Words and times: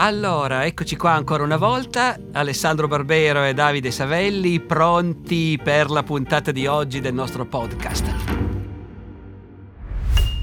Allora, 0.00 0.64
eccoci 0.64 0.94
qua 0.94 1.10
ancora 1.10 1.42
una 1.42 1.56
volta, 1.56 2.16
Alessandro 2.30 2.86
Barbero 2.86 3.42
e 3.42 3.52
Davide 3.52 3.90
Savelli, 3.90 4.60
pronti 4.60 5.58
per 5.60 5.90
la 5.90 6.04
puntata 6.04 6.52
di 6.52 6.68
oggi 6.68 7.00
del 7.00 7.12
nostro 7.12 7.44
podcast. 7.44 8.14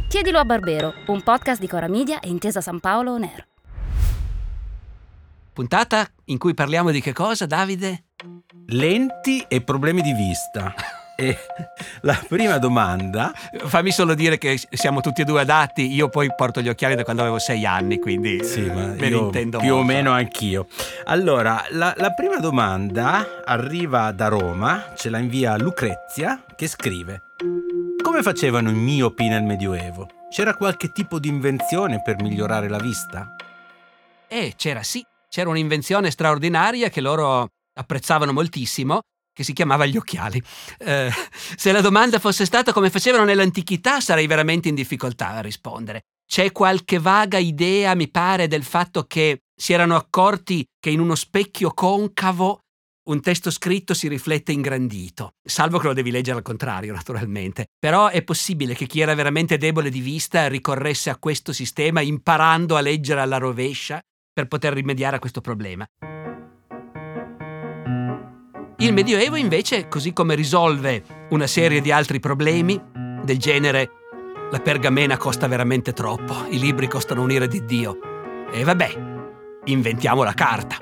Chiedilo 0.09 0.39
a 0.39 0.43
Barbero, 0.43 0.93
un 1.07 1.23
podcast 1.23 1.61
di 1.61 1.67
Cora 1.67 1.87
Media 1.87 2.19
e 2.19 2.27
Intesa 2.27 2.59
San 2.59 2.81
Paolo 2.81 3.13
On 3.13 3.23
Air. 3.23 3.47
Puntata 5.53 6.05
in 6.25 6.37
cui 6.37 6.53
parliamo 6.53 6.91
di 6.91 6.99
che 6.99 7.13
cosa, 7.13 7.45
Davide? 7.45 8.07
Lenti 8.67 9.45
e 9.47 9.61
problemi 9.61 10.01
di 10.01 10.11
vista. 10.11 10.73
E 11.15 11.37
la 12.01 12.21
prima 12.27 12.57
domanda. 12.57 13.31
Fammi 13.65 13.91
solo 13.91 14.13
dire 14.13 14.37
che 14.37 14.59
siamo 14.69 14.99
tutti 14.99 15.21
e 15.21 15.23
due 15.23 15.41
adatti. 15.41 15.93
Io 15.93 16.09
poi 16.09 16.29
porto 16.35 16.61
gli 16.61 16.67
occhiali 16.67 16.95
da 16.95 17.03
quando 17.03 17.21
avevo 17.21 17.39
sei 17.39 17.65
anni, 17.65 17.99
quindi 17.99 18.43
sì, 18.43 18.61
ma 18.61 18.87
me 18.87 19.07
io 19.07 19.25
intendo 19.25 19.59
più 19.59 19.75
molto. 19.75 19.83
o 19.83 19.85
meno 19.85 20.11
anch'io. 20.11 20.67
Allora, 21.05 21.63
la, 21.69 21.93
la 21.97 22.11
prima 22.11 22.37
domanda 22.37 23.43
arriva 23.45 24.11
da 24.11 24.27
Roma, 24.27 24.93
ce 24.95 25.09
la 25.09 25.19
invia 25.19 25.55
Lucrezia, 25.57 26.43
che 26.55 26.67
scrive: 26.67 27.21
Come 28.01 28.21
facevano 28.21 28.69
i 28.69 28.75
miopi 28.75 29.27
nel 29.27 29.43
Medioevo? 29.43 30.09
C'era 30.29 30.55
qualche 30.55 30.91
tipo 30.91 31.17
di 31.17 31.29
invenzione 31.29 32.01
per 32.01 32.21
migliorare 32.21 32.67
la 32.67 32.79
vista? 32.79 33.35
Eh, 34.27 34.53
c'era 34.57 34.83
sì, 34.83 35.05
c'era 35.29 35.49
un'invenzione 35.49 36.11
straordinaria 36.11 36.89
che 36.89 36.99
loro 36.99 37.47
apprezzavano 37.73 38.33
moltissimo 38.33 39.01
che 39.35 39.43
si 39.43 39.51
chiamava 39.51 39.85
gli 39.85 39.97
occhiali. 39.97 40.41
Eh, 40.79 41.11
se 41.57 41.73
la 41.73 41.81
domanda 41.81 42.19
fosse 42.19 42.45
stata 42.45 42.71
come 42.71 42.89
facevano 42.89 43.25
nell'antichità, 43.25 43.99
sarei 43.99 44.27
veramente 44.27 44.69
in 44.69 44.75
difficoltà 44.75 45.31
a 45.31 45.41
rispondere. 45.41 46.03
C'è 46.25 46.53
qualche 46.53 46.99
vaga 46.99 47.37
idea, 47.37 47.93
mi 47.95 48.09
pare, 48.09 48.47
del 48.47 48.63
fatto 48.63 49.03
che 49.03 49.41
si 49.53 49.73
erano 49.73 49.97
accorti 49.97 50.65
che 50.79 50.89
in 50.89 51.01
uno 51.01 51.15
specchio 51.15 51.71
concavo 51.71 52.61
un 53.09 53.21
testo 53.21 53.51
scritto 53.51 53.93
si 53.93 54.07
riflette 54.07 54.51
ingrandito, 54.51 55.33
salvo 55.43 55.77
che 55.77 55.87
lo 55.87 55.93
devi 55.93 56.09
leggere 56.11 56.37
al 56.37 56.43
contrario, 56.43 56.93
naturalmente. 56.93 57.67
Però 57.77 58.07
è 58.07 58.23
possibile 58.23 58.73
che 58.73 58.87
chi 58.87 59.01
era 59.01 59.13
veramente 59.13 59.57
debole 59.57 59.89
di 59.89 59.99
vista 59.99 60.47
ricorresse 60.47 61.09
a 61.09 61.17
questo 61.17 61.51
sistema 61.51 62.01
imparando 62.01 62.77
a 62.77 62.81
leggere 62.81 63.19
alla 63.19 63.37
rovescia 63.37 64.01
per 64.33 64.47
poter 64.47 64.73
rimediare 64.73 65.17
a 65.17 65.19
questo 65.19 65.41
problema. 65.41 65.85
Il 68.77 68.91
Medioevo 68.91 69.37
invece, 69.37 69.87
così 69.87 70.11
come 70.11 70.35
risolve 70.35 71.03
una 71.29 71.47
serie 71.47 71.79
di 71.79 71.91
altri 71.91 72.19
problemi, 72.19 72.81
del 73.23 73.37
genere 73.37 73.89
la 74.51 74.59
pergamena 74.59 75.17
costa 75.17 75.47
veramente 75.47 75.93
troppo, 75.93 76.45
i 76.49 76.59
libri 76.59 76.87
costano 76.87 77.21
un'ira 77.21 77.45
di 77.45 77.63
Dio, 77.63 77.97
e 78.51 78.63
vabbè, 78.63 78.91
inventiamo 79.65 80.23
la 80.23 80.33
carta. 80.33 80.75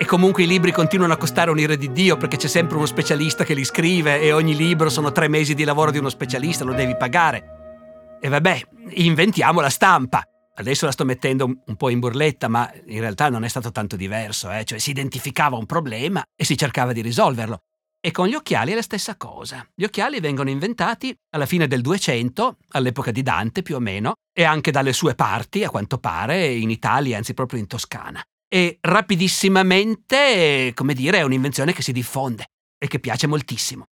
E 0.00 0.04
comunque 0.06 0.44
i 0.44 0.46
libri 0.46 0.72
continuano 0.72 1.12
a 1.12 1.16
costare 1.16 1.50
un'ira 1.50 1.74
di 1.74 1.92
Dio 1.92 2.16
perché 2.16 2.36
c'è 2.36 2.46
sempre 2.46 2.76
uno 2.76 2.86
specialista 2.86 3.44
che 3.44 3.54
li 3.54 3.64
scrive 3.64 4.20
e 4.20 4.32
ogni 4.32 4.54
libro 4.54 4.88
sono 4.88 5.10
tre 5.12 5.28
mesi 5.28 5.54
di 5.54 5.64
lavoro 5.64 5.90
di 5.90 5.98
uno 5.98 6.08
specialista, 6.08 6.64
lo 6.64 6.72
devi 6.72 6.96
pagare. 6.96 8.18
E 8.20 8.28
vabbè, 8.28 8.60
inventiamo 8.90 9.60
la 9.60 9.70
stampa. 9.70 10.22
Adesso 10.58 10.86
la 10.86 10.92
sto 10.92 11.04
mettendo 11.04 11.44
un 11.64 11.76
po' 11.76 11.88
in 11.88 12.00
burletta, 12.00 12.48
ma 12.48 12.68
in 12.86 12.98
realtà 12.98 13.28
non 13.28 13.44
è 13.44 13.48
stato 13.48 13.70
tanto 13.70 13.94
diverso, 13.94 14.50
eh? 14.50 14.64
cioè 14.64 14.78
si 14.78 14.90
identificava 14.90 15.56
un 15.56 15.66
problema 15.66 16.20
e 16.36 16.44
si 16.44 16.56
cercava 16.56 16.92
di 16.92 17.00
risolverlo. 17.00 17.58
E 18.00 18.10
con 18.10 18.26
gli 18.26 18.34
occhiali 18.34 18.72
è 18.72 18.74
la 18.74 18.82
stessa 18.82 19.16
cosa. 19.16 19.64
Gli 19.72 19.84
occhiali 19.84 20.18
vengono 20.18 20.50
inventati 20.50 21.14
alla 21.30 21.46
fine 21.46 21.68
del 21.68 21.80
200, 21.80 22.56
all'epoca 22.70 23.12
di 23.12 23.22
Dante 23.22 23.62
più 23.62 23.76
o 23.76 23.80
meno, 23.80 24.14
e 24.32 24.42
anche 24.42 24.72
dalle 24.72 24.92
sue 24.92 25.14
parti, 25.14 25.62
a 25.62 25.70
quanto 25.70 25.98
pare, 25.98 26.46
in 26.46 26.70
Italia, 26.70 27.16
anzi 27.16 27.34
proprio 27.34 27.60
in 27.60 27.68
Toscana. 27.68 28.20
E 28.48 28.78
rapidissimamente, 28.80 30.72
come 30.74 30.94
dire, 30.94 31.18
è 31.18 31.22
un'invenzione 31.22 31.72
che 31.72 31.82
si 31.82 31.92
diffonde 31.92 32.46
e 32.78 32.88
che 32.88 32.98
piace 32.98 33.28
moltissimo. 33.28 33.84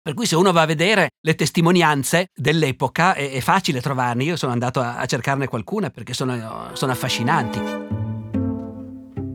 Per 0.00 0.14
cui 0.14 0.26
se 0.26 0.36
uno 0.36 0.52
va 0.52 0.62
a 0.62 0.66
vedere 0.66 1.10
le 1.20 1.34
testimonianze 1.34 2.30
dell'epoca 2.34 3.14
è, 3.14 3.30
è 3.30 3.40
facile 3.40 3.80
trovarne. 3.80 4.24
Io 4.24 4.36
sono 4.36 4.52
andato 4.52 4.80
a, 4.80 4.96
a 4.96 5.06
cercarne 5.06 5.48
qualcuna 5.48 5.90
perché 5.90 6.14
sono, 6.14 6.70
sono 6.72 6.92
affascinanti. 6.92 7.60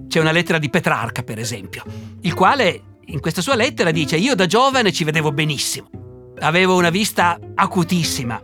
C'è 0.08 0.20
una 0.20 0.32
lettera 0.32 0.58
di 0.58 0.70
Petrarca, 0.70 1.24
per 1.24 1.40
esempio, 1.40 1.84
il 2.22 2.34
quale 2.34 2.82
in 3.06 3.20
questa 3.20 3.42
sua 3.42 3.56
lettera 3.56 3.92
dice 3.92 4.16
io 4.16 4.36
da 4.36 4.46
giovane 4.46 4.92
ci 4.92 5.04
vedevo 5.04 5.32
benissimo. 5.32 5.90
Avevo 6.40 6.76
una 6.76 6.90
vista 6.90 7.40
acutissima. 7.56 8.42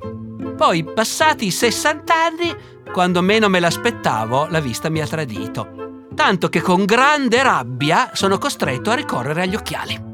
Poi, 0.58 0.84
passati 0.84 1.52
60 1.52 2.14
anni, 2.14 2.56
quando 2.92 3.22
meno 3.22 3.50
me 3.50 3.60
l'aspettavo, 3.60 4.48
la 4.48 4.60
vista 4.60 4.90
mi 4.90 5.00
ha 5.00 5.08
tradito. 5.08 6.08
Tanto 6.16 6.50
che 6.50 6.62
con 6.62 6.86
grande 6.86 7.42
rabbia 7.44 8.12
sono 8.14 8.38
costretto 8.38 8.90
a 8.90 8.96
ricorrere 8.96 9.44
agli 9.44 9.56
occhiali. 9.56 10.09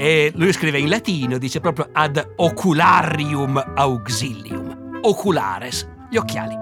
E 0.00 0.30
lui 0.36 0.52
scrive 0.52 0.78
in 0.78 0.88
latino, 0.88 1.38
dice 1.38 1.58
proprio 1.58 1.88
ad 1.90 2.24
ocularium 2.36 3.72
auxilium. 3.74 5.00
Oculares, 5.02 5.88
gli 6.08 6.16
occhiali. 6.16 6.54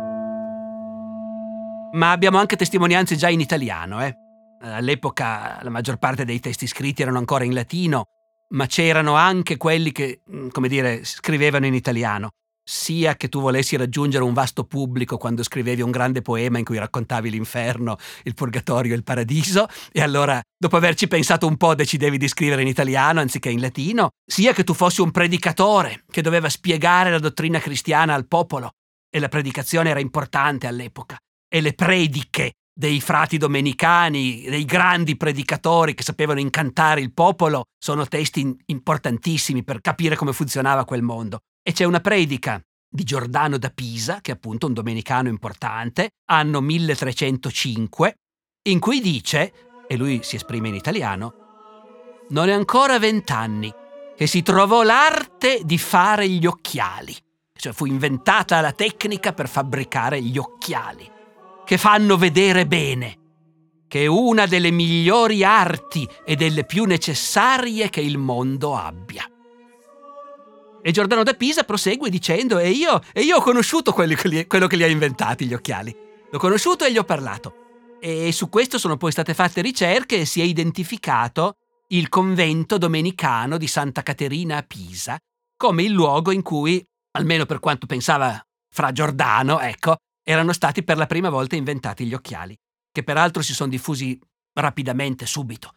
Ma 1.92 2.12
abbiamo 2.12 2.38
anche 2.38 2.56
testimonianze 2.56 3.14
già 3.14 3.28
in 3.28 3.40
italiano, 3.40 4.02
eh. 4.02 4.16
All'epoca 4.62 5.58
la 5.60 5.68
maggior 5.68 5.98
parte 5.98 6.24
dei 6.24 6.40
testi 6.40 6.66
scritti 6.66 7.02
erano 7.02 7.18
ancora 7.18 7.44
in 7.44 7.52
latino, 7.52 8.06
ma 8.54 8.64
c'erano 8.64 9.16
anche 9.16 9.58
quelli 9.58 9.92
che, 9.92 10.22
come 10.50 10.68
dire, 10.68 11.04
scrivevano 11.04 11.66
in 11.66 11.74
italiano. 11.74 12.30
Sia 12.68 13.14
che 13.14 13.28
tu 13.28 13.40
volessi 13.40 13.76
raggiungere 13.76 14.24
un 14.24 14.32
vasto 14.32 14.64
pubblico 14.64 15.18
quando 15.18 15.44
scrivevi 15.44 15.82
un 15.82 15.92
grande 15.92 16.20
poema 16.20 16.58
in 16.58 16.64
cui 16.64 16.78
raccontavi 16.78 17.30
l'inferno, 17.30 17.96
il 18.24 18.34
purgatorio 18.34 18.92
e 18.92 18.96
il 18.96 19.04
paradiso, 19.04 19.68
e 19.92 20.02
allora, 20.02 20.40
dopo 20.58 20.76
averci 20.76 21.06
pensato 21.06 21.46
un 21.46 21.56
po', 21.56 21.76
decidevi 21.76 22.18
di 22.18 22.26
scrivere 22.26 22.62
in 22.62 22.66
italiano 22.66 23.20
anziché 23.20 23.50
in 23.50 23.60
latino, 23.60 24.08
sia 24.28 24.52
che 24.52 24.64
tu 24.64 24.74
fossi 24.74 25.00
un 25.00 25.12
predicatore 25.12 26.02
che 26.10 26.22
doveva 26.22 26.48
spiegare 26.48 27.12
la 27.12 27.20
dottrina 27.20 27.60
cristiana 27.60 28.14
al 28.14 28.26
popolo, 28.26 28.72
e 29.08 29.20
la 29.20 29.28
predicazione 29.28 29.90
era 29.90 30.00
importante 30.00 30.66
all'epoca, 30.66 31.16
e 31.48 31.60
le 31.60 31.72
prediche 31.72 32.54
dei 32.76 33.00
frati 33.00 33.38
domenicani, 33.38 34.42
dei 34.48 34.64
grandi 34.64 35.16
predicatori 35.16 35.94
che 35.94 36.02
sapevano 36.02 36.40
incantare 36.40 37.00
il 37.00 37.12
popolo, 37.12 37.66
sono 37.78 38.08
testi 38.08 38.56
importantissimi 38.66 39.62
per 39.62 39.80
capire 39.80 40.16
come 40.16 40.32
funzionava 40.32 40.84
quel 40.84 41.02
mondo. 41.02 41.38
E 41.68 41.72
c'è 41.72 41.82
una 41.82 41.98
predica 41.98 42.62
di 42.88 43.02
Giordano 43.02 43.58
da 43.58 43.70
Pisa, 43.70 44.20
che 44.20 44.30
è 44.30 44.34
appunto 44.34 44.68
un 44.68 44.72
domenicano 44.72 45.28
importante, 45.28 46.10
anno 46.30 46.60
1305, 46.60 48.14
in 48.68 48.78
cui 48.78 49.00
dice, 49.00 49.52
e 49.88 49.96
lui 49.96 50.20
si 50.22 50.36
esprime 50.36 50.68
in 50.68 50.76
italiano, 50.76 51.34
non 52.28 52.48
è 52.50 52.52
ancora 52.52 53.00
vent'anni 53.00 53.74
che 54.16 54.28
si 54.28 54.42
trovò 54.42 54.84
l'arte 54.84 55.62
di 55.64 55.76
fare 55.76 56.28
gli 56.28 56.46
occhiali, 56.46 57.16
cioè 57.58 57.72
fu 57.72 57.86
inventata 57.86 58.60
la 58.60 58.70
tecnica 58.70 59.32
per 59.32 59.48
fabbricare 59.48 60.22
gli 60.22 60.38
occhiali, 60.38 61.10
che 61.64 61.78
fanno 61.78 62.16
vedere 62.16 62.68
bene, 62.68 63.18
che 63.88 64.04
è 64.04 64.06
una 64.06 64.46
delle 64.46 64.70
migliori 64.70 65.42
arti 65.42 66.08
e 66.24 66.36
delle 66.36 66.64
più 66.64 66.84
necessarie 66.84 67.90
che 67.90 68.02
il 68.02 68.18
mondo 68.18 68.76
abbia. 68.76 69.28
E 70.86 70.92
Giordano 70.92 71.24
da 71.24 71.34
Pisa 71.34 71.64
prosegue 71.64 72.10
dicendo: 72.10 72.60
E 72.60 72.70
io, 72.70 73.02
e 73.12 73.22
io 73.22 73.38
ho 73.38 73.42
conosciuto 73.42 73.90
quelli, 73.90 74.14
quelli, 74.14 74.46
quello 74.46 74.68
che 74.68 74.76
li 74.76 74.84
ha 74.84 74.86
inventati 74.86 75.44
gli 75.44 75.52
occhiali. 75.52 75.92
L'ho 76.30 76.38
conosciuto 76.38 76.84
e 76.84 76.92
gli 76.92 76.96
ho 76.96 77.02
parlato. 77.02 77.96
E 78.00 78.30
su 78.30 78.48
questo 78.48 78.78
sono 78.78 78.96
poi 78.96 79.10
state 79.10 79.34
fatte 79.34 79.62
ricerche 79.62 80.20
e 80.20 80.24
si 80.24 80.40
è 80.40 80.44
identificato 80.44 81.54
il 81.88 82.08
convento 82.08 82.78
domenicano 82.78 83.56
di 83.56 83.66
Santa 83.66 84.04
Caterina 84.04 84.58
a 84.58 84.62
Pisa 84.62 85.18
come 85.56 85.82
il 85.82 85.90
luogo 85.90 86.30
in 86.30 86.42
cui, 86.42 86.80
almeno 87.16 87.46
per 87.46 87.58
quanto 87.58 87.86
pensava 87.86 88.40
Fra 88.72 88.92
Giordano, 88.92 89.58
ecco, 89.58 89.96
erano 90.22 90.52
stati 90.52 90.84
per 90.84 90.98
la 90.98 91.06
prima 91.06 91.30
volta 91.30 91.56
inventati 91.56 92.06
gli 92.06 92.14
occhiali, 92.14 92.56
che 92.92 93.02
peraltro 93.02 93.42
si 93.42 93.54
sono 93.54 93.70
diffusi 93.70 94.16
rapidamente, 94.52 95.26
subito. 95.26 95.72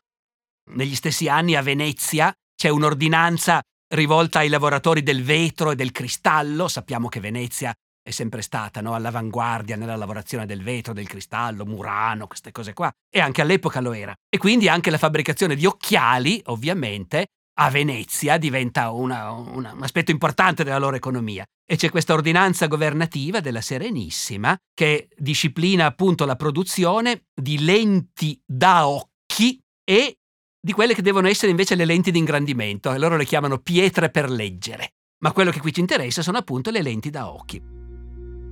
Negli 0.73 0.93
stessi 0.93 1.27
anni 1.27 1.55
a 1.55 1.63
Venezia 1.63 2.31
c'è 2.55 2.69
un'ordinanza 2.69 3.59
rivolta 3.89 4.39
ai 4.39 4.49
lavoratori 4.49 5.03
del 5.03 5.23
vetro 5.23 5.71
e 5.71 5.75
del 5.75 5.91
cristallo. 5.91 6.67
Sappiamo 6.67 7.07
che 7.07 7.19
Venezia 7.19 7.73
è 8.01 8.11
sempre 8.11 8.41
stata 8.41 8.81
no, 8.81 8.95
all'avanguardia 8.95 9.75
nella 9.75 9.95
lavorazione 9.95 10.45
del 10.45 10.63
vetro, 10.63 10.93
del 10.93 11.07
cristallo, 11.07 11.65
Murano, 11.65 12.27
queste 12.27 12.51
cose 12.51 12.73
qua. 12.73 12.91
E 13.09 13.19
anche 13.19 13.41
all'epoca 13.41 13.81
lo 13.81 13.93
era. 13.93 14.13
E 14.29 14.37
quindi 14.37 14.67
anche 14.67 14.89
la 14.89 14.97
fabbricazione 14.97 15.55
di 15.55 15.65
occhiali, 15.65 16.41
ovviamente, 16.45 17.27
a 17.59 17.69
Venezia 17.69 18.37
diventa 18.37 18.91
una, 18.91 19.31
una, 19.31 19.73
un 19.73 19.83
aspetto 19.83 20.11
importante 20.11 20.63
della 20.63 20.77
loro 20.77 20.95
economia. 20.95 21.43
E 21.65 21.75
c'è 21.75 21.89
questa 21.89 22.13
ordinanza 22.13 22.67
governativa 22.67 23.41
della 23.41 23.61
Serenissima 23.61 24.57
che 24.73 25.09
disciplina 25.17 25.85
appunto 25.85 26.25
la 26.25 26.35
produzione 26.35 27.25
di 27.33 27.63
lenti 27.63 28.41
da 28.43 28.87
occhi 28.87 29.59
e 29.83 30.18
di 30.61 30.73
quelle 30.73 30.93
che 30.93 31.01
devono 31.01 31.27
essere 31.27 31.51
invece 31.51 31.75
le 31.75 31.85
lenti 31.85 32.11
di 32.11 32.17
ingrandimento, 32.17 32.95
loro 32.97 33.15
le 33.15 33.25
chiamano 33.25 33.59
pietre 33.59 34.09
per 34.09 34.29
leggere. 34.29 34.93
Ma 35.19 35.31
quello 35.31 35.51
che 35.51 35.59
qui 35.59 35.73
ci 35.73 35.79
interessa 35.79 36.21
sono 36.21 36.37
appunto 36.37 36.69
le 36.69 36.81
lenti 36.81 37.09
da 37.09 37.31
occhi. 37.31 37.61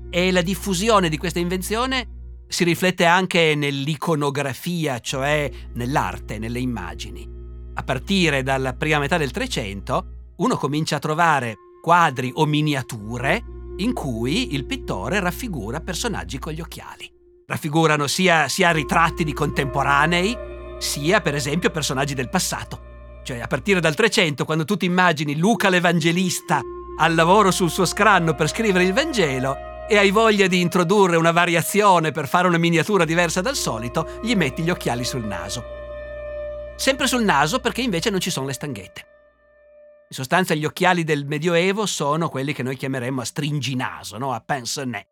E 0.09 0.31
la 0.31 0.41
diffusione 0.41 1.09
di 1.09 1.17
questa 1.17 1.39
invenzione 1.39 2.43
si 2.47 2.63
riflette 2.63 3.05
anche 3.05 3.55
nell'iconografia, 3.55 4.99
cioè 4.99 5.49
nell'arte, 5.73 6.39
nelle 6.39 6.59
immagini. 6.59 7.27
A 7.73 7.83
partire 7.83 8.41
dalla 8.41 8.73
prima 8.73 8.99
metà 8.99 9.17
del 9.17 9.31
Trecento, 9.31 10.33
uno 10.37 10.55
comincia 10.55 10.95
a 10.95 10.99
trovare 10.99 11.55
quadri 11.81 12.31
o 12.33 12.45
miniature 12.45 13.43
in 13.77 13.93
cui 13.93 14.53
il 14.53 14.65
pittore 14.65 15.19
raffigura 15.19 15.81
personaggi 15.81 16.39
con 16.39 16.53
gli 16.53 16.61
occhiali. 16.61 17.09
Raffigurano 17.45 18.07
sia, 18.07 18.47
sia 18.47 18.71
ritratti 18.71 19.23
di 19.23 19.33
contemporanei, 19.33 20.55
sia 20.77 21.21
per 21.21 21.35
esempio 21.35 21.69
personaggi 21.69 22.13
del 22.13 22.29
passato. 22.29 22.95
Cioè 23.23 23.39
a 23.39 23.47
partire 23.47 23.79
dal 23.79 23.95
Trecento, 23.95 24.45
quando 24.45 24.65
tu 24.65 24.77
ti 24.77 24.85
immagini 24.85 25.37
Luca 25.37 25.69
l'Evangelista 25.69 26.61
al 26.99 27.13
lavoro 27.13 27.51
sul 27.51 27.69
suo 27.69 27.85
scranno 27.85 28.33
per 28.33 28.49
scrivere 28.49 28.83
il 28.83 28.93
Vangelo 28.93 29.85
e 29.87 29.97
hai 29.97 30.11
voglia 30.11 30.47
di 30.47 30.59
introdurre 30.59 31.15
una 31.15 31.31
variazione 31.31 32.11
per 32.11 32.27
fare 32.27 32.47
una 32.47 32.57
miniatura 32.57 33.05
diversa 33.05 33.41
dal 33.41 33.55
solito, 33.55 34.19
gli 34.21 34.35
metti 34.35 34.63
gli 34.63 34.69
occhiali 34.69 35.03
sul 35.03 35.23
naso. 35.23 35.63
Sempre 36.75 37.07
sul 37.07 37.23
naso 37.23 37.59
perché 37.59 37.81
invece 37.81 38.09
non 38.09 38.19
ci 38.19 38.29
sono 38.29 38.47
le 38.47 38.53
stanghette. 38.53 39.05
In 40.09 40.15
sostanza 40.15 40.53
gli 40.53 40.65
occhiali 40.65 41.03
del 41.03 41.25
Medioevo 41.25 41.85
sono 41.85 42.29
quelli 42.29 42.53
che 42.53 42.63
noi 42.63 42.77
chiameremmo 42.77 43.21
a 43.21 43.25
stringinaso, 43.25 44.17
no? 44.17 44.33
a 44.33 44.41
pince-nez. 44.41 45.05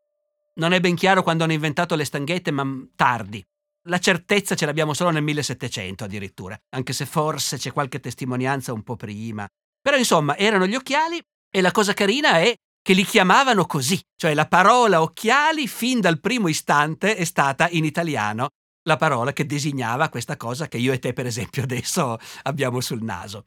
Non 0.55 0.71
è 0.71 0.79
ben 0.79 0.95
chiaro 0.95 1.21
quando 1.21 1.43
hanno 1.43 1.53
inventato 1.53 1.95
le 1.95 2.05
stanghette, 2.05 2.51
ma 2.51 2.65
tardi. 2.95 3.45
La 3.87 3.99
certezza 3.99 4.55
ce 4.55 4.65
l'abbiamo 4.65 4.95
solo 4.95 5.11
nel 5.11 5.21
1700 5.21 6.05
addirittura, 6.05 6.57
anche 6.69 6.91
se 6.91 7.05
forse 7.05 7.57
c'è 7.57 7.71
qualche 7.71 7.99
testimonianza 7.99 8.73
un 8.73 8.81
po' 8.81 8.95
prima. 8.95 9.47
Però 9.79 9.95
insomma, 9.95 10.35
erano 10.37 10.65
gli 10.65 10.73
occhiali 10.73 11.21
e 11.51 11.61
la 11.61 11.71
cosa 11.71 11.93
carina 11.93 12.39
è 12.39 12.55
che 12.81 12.93
li 12.93 13.03
chiamavano 13.03 13.65
così, 13.65 13.99
cioè 14.15 14.33
la 14.33 14.47
parola 14.47 15.03
occhiali 15.03 15.67
fin 15.67 15.99
dal 15.99 16.19
primo 16.19 16.47
istante 16.47 17.15
è 17.15 17.23
stata 17.25 17.69
in 17.69 17.85
italiano 17.85 18.49
la 18.87 18.97
parola 18.97 19.33
che 19.33 19.45
designava 19.45 20.09
questa 20.09 20.35
cosa 20.35 20.67
che 20.67 20.77
io 20.77 20.91
e 20.91 20.97
te 20.97 21.13
per 21.13 21.27
esempio 21.27 21.61
adesso 21.61 22.17
abbiamo 22.43 22.81
sul 22.81 23.03
naso. 23.03 23.45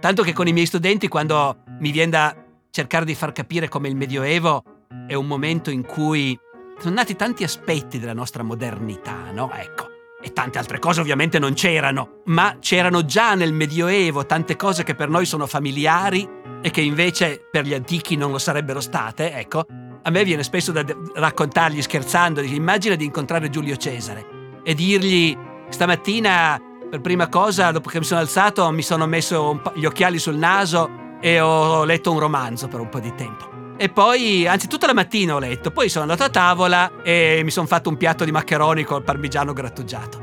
Tanto 0.00 0.22
che 0.22 0.32
con 0.32 0.46
i 0.46 0.52
miei 0.52 0.66
studenti, 0.66 1.08
quando 1.08 1.64
mi 1.80 1.90
viene 1.90 2.10
da 2.12 2.44
cercare 2.70 3.04
di 3.04 3.16
far 3.16 3.32
capire 3.32 3.68
come 3.68 3.88
il 3.88 3.96
Medioevo 3.96 4.62
è 5.08 5.14
un 5.14 5.26
momento 5.26 5.70
in 5.70 5.84
cui 5.84 6.38
sono 6.78 6.94
nati 6.94 7.16
tanti 7.16 7.44
aspetti 7.44 7.98
della 7.98 8.12
nostra 8.12 8.42
modernità, 8.42 9.30
no? 9.32 9.50
Ecco. 9.52 9.86
E 10.20 10.32
tante 10.32 10.58
altre 10.58 10.78
cose 10.80 11.00
ovviamente 11.00 11.38
non 11.38 11.54
c'erano, 11.54 12.22
ma 12.24 12.56
c'erano 12.60 13.04
già 13.04 13.34
nel 13.34 13.52
Medioevo 13.52 14.26
tante 14.26 14.56
cose 14.56 14.82
che 14.82 14.96
per 14.96 15.08
noi 15.08 15.24
sono 15.26 15.46
familiari 15.46 16.28
e 16.60 16.70
che 16.70 16.80
invece 16.80 17.46
per 17.50 17.64
gli 17.64 17.74
antichi 17.74 18.16
non 18.16 18.32
lo 18.32 18.38
sarebbero 18.38 18.80
state, 18.80 19.32
ecco. 19.32 19.64
A 20.02 20.10
me 20.10 20.24
viene 20.24 20.42
spesso 20.42 20.72
da 20.72 20.84
raccontargli 21.14 21.80
scherzando, 21.82 22.40
immagina 22.40 22.94
di 22.94 23.04
incontrare 23.04 23.50
Giulio 23.50 23.76
Cesare 23.76 24.60
e 24.64 24.74
dirgli 24.74 25.36
stamattina 25.68 26.60
per 26.90 27.00
prima 27.00 27.28
cosa, 27.28 27.70
dopo 27.70 27.88
che 27.88 27.98
mi 27.98 28.04
sono 28.04 28.20
alzato, 28.20 28.70
mi 28.70 28.82
sono 28.82 29.06
messo 29.06 29.60
gli 29.74 29.84
occhiali 29.84 30.18
sul 30.18 30.36
naso 30.36 31.16
e 31.20 31.40
ho 31.40 31.84
letto 31.84 32.10
un 32.10 32.18
romanzo 32.18 32.66
per 32.68 32.80
un 32.80 32.88
po' 32.88 33.00
di 33.00 33.14
tempo. 33.14 33.57
E 33.80 33.88
poi, 33.90 34.44
anzi, 34.44 34.66
tutta 34.66 34.86
la 34.86 34.92
mattina 34.92 35.36
ho 35.36 35.38
letto, 35.38 35.70
poi 35.70 35.88
sono 35.88 36.02
andato 36.02 36.24
a 36.24 36.30
tavola 36.30 37.00
e 37.02 37.42
mi 37.44 37.50
sono 37.52 37.68
fatto 37.68 37.88
un 37.88 37.96
piatto 37.96 38.24
di 38.24 38.32
maccheroni 38.32 38.82
col 38.82 39.04
parmigiano 39.04 39.52
grattugiato. 39.52 40.20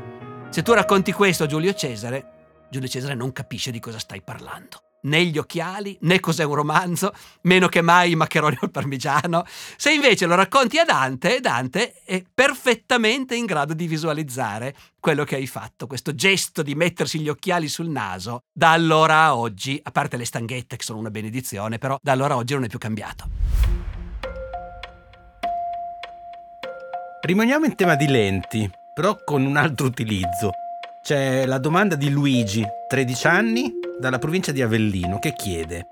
Se 0.50 0.62
tu 0.62 0.74
racconti 0.74 1.10
questo 1.12 1.44
a 1.44 1.46
Giulio 1.46 1.72
Cesare, 1.72 2.66
Giulio 2.68 2.86
Cesare 2.86 3.14
non 3.14 3.32
capisce 3.32 3.70
di 3.70 3.80
cosa 3.80 3.98
stai 3.98 4.20
parlando 4.20 4.85
né 5.02 5.24
gli 5.24 5.38
occhiali, 5.38 5.96
né 6.02 6.20
cos'è 6.20 6.44
un 6.44 6.54
romanzo, 6.54 7.12
meno 7.42 7.68
che 7.68 7.80
mai 7.80 8.12
i 8.12 8.16
maccheroni 8.16 8.58
al 8.60 8.70
parmigiano. 8.70 9.44
Se 9.76 9.92
invece 9.92 10.26
lo 10.26 10.34
racconti 10.34 10.78
a 10.78 10.84
Dante, 10.84 11.40
Dante 11.40 12.02
è 12.04 12.22
perfettamente 12.32 13.34
in 13.34 13.44
grado 13.44 13.74
di 13.74 13.86
visualizzare 13.86 14.74
quello 14.98 15.24
che 15.24 15.36
hai 15.36 15.46
fatto, 15.46 15.86
questo 15.86 16.14
gesto 16.14 16.62
di 16.62 16.74
mettersi 16.74 17.20
gli 17.20 17.28
occhiali 17.28 17.68
sul 17.68 17.88
naso, 17.88 18.40
da 18.52 18.72
allora 18.72 19.24
a 19.24 19.36
oggi, 19.36 19.78
a 19.82 19.90
parte 19.90 20.16
le 20.16 20.24
stanghette 20.24 20.76
che 20.76 20.84
sono 20.84 20.98
una 20.98 21.10
benedizione, 21.10 21.78
però 21.78 21.96
da 22.00 22.12
allora 22.12 22.34
a 22.34 22.36
oggi 22.38 22.54
non 22.54 22.64
è 22.64 22.68
più 22.68 22.78
cambiato. 22.78 23.28
Rimaniamo 27.20 27.64
in 27.64 27.74
tema 27.74 27.96
di 27.96 28.06
lenti, 28.06 28.70
però 28.94 29.18
con 29.24 29.44
un 29.44 29.56
altro 29.56 29.86
utilizzo. 29.86 30.52
C'è 31.02 31.44
la 31.46 31.58
domanda 31.58 31.96
di 31.96 32.08
Luigi, 32.10 32.64
13 32.88 33.26
anni, 33.26 33.72
dalla 33.98 34.18
provincia 34.18 34.52
di 34.52 34.62
Avellino, 34.62 35.18
che 35.18 35.32
chiede 35.34 35.88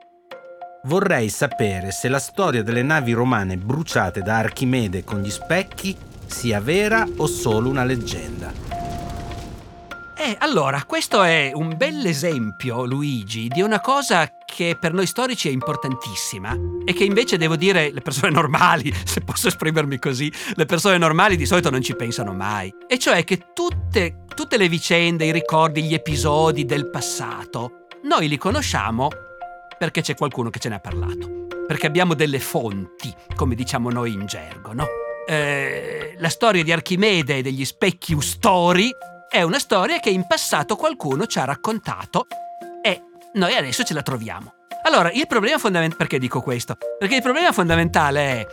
Vorrei 0.87 1.31
sapere 1.31 1.93
se 1.93 2.09
la 2.09 2.19
storia 2.19 2.62
delle 2.62 2.83
navi 2.83 3.12
romane 3.12 3.56
bruciate 3.56 4.21
da 4.21 4.37
Archimede 4.37 5.03
con 5.03 5.23
gli 5.23 5.31
specchi 5.31 5.97
sia 6.27 6.61
vera 6.61 7.09
o 7.17 7.27
solo 7.27 7.71
una 7.71 7.85
leggenda. 7.85 8.53
Eh, 10.17 10.37
allora, 10.41 10.85
questo 10.85 11.23
è 11.23 11.53
un 11.55 11.75
bel 11.77 12.05
esempio, 12.05 12.85
Luigi, 12.85 13.49
di 13.49 13.62
una 13.62 13.81
cosa 13.81 14.31
che 14.45 14.77
per 14.79 14.93
noi 14.93 15.06
storici 15.06 15.49
è 15.49 15.53
importantissima 15.53 16.55
e 16.85 16.93
che 16.93 17.05
invece 17.05 17.39
devo 17.39 17.56
dire 17.56 17.91
le 17.91 18.03
persone 18.03 18.31
normali, 18.33 18.93
se 19.05 19.23
posso 19.23 19.49
esprimermi 19.49 19.99
così, 19.99 20.31
le 20.55 20.67
persone 20.67 20.99
normali 20.99 21.37
di 21.37 21.47
solito 21.47 21.71
non 21.71 21.81
ci 21.81 21.97
pensano 21.97 22.35
mai. 22.35 22.71
E 22.87 22.99
cioè 22.99 23.25
che 23.25 23.53
tutte, 23.55 24.25
tutte 24.35 24.59
le 24.59 24.69
vicende, 24.69 25.25
i 25.25 25.33
ricordi, 25.33 25.83
gli 25.83 25.95
episodi 25.95 26.67
del 26.67 26.91
passato 26.91 27.83
noi 28.05 28.29
li 28.29 28.37
conosciamo 28.37 29.09
perché 29.79 30.01
c'è 30.01 30.15
qualcuno 30.15 30.51
che 30.51 30.59
ce 30.59 30.69
ne 30.69 30.77
ha 30.77 30.81
parlato, 30.81 31.47
perché 31.67 31.87
abbiamo 31.87 32.15
delle 32.15 32.39
fonti, 32.39 33.15
come 33.35 33.55
diciamo 33.55 33.91
noi 33.91 34.12
in 34.12 34.27
gergo, 34.27 34.73
no? 34.73 34.87
Eh, 35.27 36.15
la 36.19 36.29
storia 36.29 36.62
di 36.62 36.71
Archimede 36.71 37.39
e 37.39 37.43
degli 37.43 37.65
specchi 37.65 38.12
ustori 38.12 38.91
è 39.29 39.43
una 39.43 39.59
storia 39.59 39.99
che 40.01 40.11
in 40.11 40.27
passato 40.27 40.77
qualcuno 40.77 41.27
ci 41.27 41.39
ha 41.39 41.45
raccontato 41.45 42.27
e 42.83 43.03
noi 43.35 43.55
adesso 43.56 43.83
ce 43.83 43.95
la 43.95 44.03
troviamo. 44.03 44.53
Allora, 44.85 45.11
il 45.11 45.27
problema 45.27 45.59
fondamentale... 45.59 45.99
Perché 45.99 46.19
dico 46.19 46.41
questo? 46.41 46.77
Perché 46.99 47.17
il 47.17 47.23
problema 47.23 47.53
fondamentale 47.53 48.21
è 48.21 48.47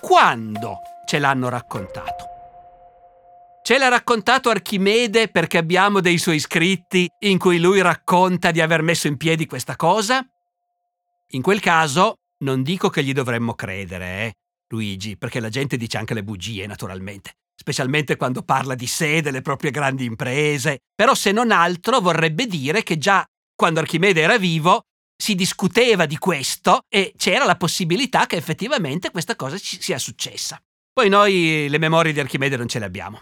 quando 0.00 0.80
ce 1.06 1.18
l'hanno 1.18 1.48
raccontato. 1.48 2.37
Ce 3.68 3.76
l'ha 3.76 3.88
raccontato 3.88 4.48
Archimede 4.48 5.28
perché 5.28 5.58
abbiamo 5.58 6.00
dei 6.00 6.16
suoi 6.16 6.38
scritti 6.38 7.06
in 7.26 7.36
cui 7.36 7.58
lui 7.58 7.82
racconta 7.82 8.50
di 8.50 8.62
aver 8.62 8.80
messo 8.80 9.08
in 9.08 9.18
piedi 9.18 9.44
questa 9.44 9.76
cosa? 9.76 10.26
In 11.32 11.42
quel 11.42 11.60
caso 11.60 12.14
non 12.44 12.62
dico 12.62 12.88
che 12.88 13.04
gli 13.04 13.12
dovremmo 13.12 13.52
credere, 13.52 14.06
eh, 14.06 14.32
Luigi, 14.68 15.18
perché 15.18 15.38
la 15.38 15.50
gente 15.50 15.76
dice 15.76 15.98
anche 15.98 16.14
le 16.14 16.24
bugie, 16.24 16.66
naturalmente, 16.66 17.32
specialmente 17.54 18.16
quando 18.16 18.42
parla 18.42 18.74
di 18.74 18.86
sé, 18.86 19.20
delle 19.20 19.42
proprie 19.42 19.70
grandi 19.70 20.06
imprese, 20.06 20.78
però 20.94 21.14
se 21.14 21.30
non 21.30 21.50
altro 21.50 22.00
vorrebbe 22.00 22.46
dire 22.46 22.82
che 22.82 22.96
già 22.96 23.22
quando 23.54 23.80
Archimede 23.80 24.22
era 24.22 24.38
vivo 24.38 24.84
si 25.14 25.34
discuteva 25.34 26.06
di 26.06 26.16
questo 26.16 26.84
e 26.88 27.12
c'era 27.18 27.44
la 27.44 27.56
possibilità 27.56 28.24
che 28.24 28.36
effettivamente 28.36 29.10
questa 29.10 29.36
cosa 29.36 29.58
ci 29.58 29.76
sia 29.78 29.98
successa. 29.98 30.58
Poi 30.90 31.10
noi 31.10 31.66
le 31.68 31.78
memorie 31.78 32.14
di 32.14 32.20
Archimede 32.20 32.56
non 32.56 32.66
ce 32.66 32.78
le 32.78 32.86
abbiamo 32.86 33.20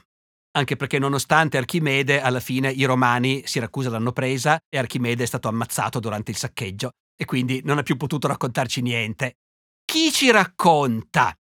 anche 0.56 0.76
perché 0.76 0.98
nonostante 0.98 1.58
Archimede, 1.58 2.20
alla 2.20 2.40
fine 2.40 2.70
i 2.70 2.84
romani 2.84 3.42
Siracusa 3.46 3.90
l'hanno 3.90 4.12
presa 4.12 4.58
e 4.68 4.78
Archimede 4.78 5.22
è 5.22 5.26
stato 5.26 5.48
ammazzato 5.48 6.00
durante 6.00 6.30
il 6.30 6.38
saccheggio 6.38 6.92
e 7.14 7.26
quindi 7.26 7.60
non 7.62 7.76
ha 7.78 7.82
più 7.82 7.96
potuto 7.96 8.26
raccontarci 8.26 8.80
niente. 8.80 9.34
Chi 9.84 10.10
ci 10.10 10.30
racconta 10.30 11.34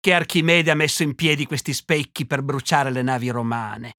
che 0.00 0.12
Archimede 0.12 0.72
ha 0.72 0.74
messo 0.74 1.04
in 1.04 1.14
piedi 1.14 1.46
questi 1.46 1.72
specchi 1.72 2.26
per 2.26 2.42
bruciare 2.42 2.90
le 2.90 3.02
navi 3.02 3.30
romane? 3.30 3.94